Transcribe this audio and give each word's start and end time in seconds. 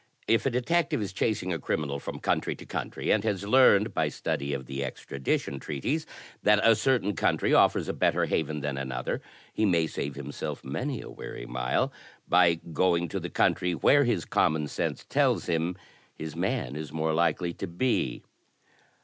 If 0.27 0.47
a 0.47 0.49
detective 0.49 0.99
is 0.99 1.13
chasing 1.13 1.53
a 1.53 1.59
criminal 1.59 1.99
from 1.99 2.19
country 2.19 2.55
to 2.55 2.65
country, 2.65 3.11
and 3.11 3.23
has 3.23 3.45
learned, 3.45 3.93
by 3.93 4.09
study 4.09 4.51
of 4.51 4.65
the 4.65 4.83
extradition 4.83 5.59
treaties, 5.59 6.07
that 6.41 6.59
a 6.67 6.73
certain 6.75 7.15
country 7.15 7.53
offers 7.53 7.87
a 7.87 7.93
better 7.93 8.25
haven 8.25 8.61
than 8.61 8.79
another, 8.79 9.21
he 9.53 9.63
may 9.63 9.85
save 9.85 10.15
himself 10.15 10.63
many 10.65 11.01
a 11.01 11.05
w^ry 11.09 11.45
mile 11.47 11.93
by 12.27 12.55
going 12.73 13.09
to 13.09 13.19
the 13.19 13.29
country 13.29 13.75
where 13.75 14.03
his 14.03 14.25
common 14.25 14.67
sense 14.67 15.05
tells 15.05 15.45
him 15.45 15.77
his 16.15 16.35
man 16.35 16.75
is 16.75 16.91
more 16.91 17.13
likely 17.13 17.53
to 17.53 17.67
be. 17.67 18.23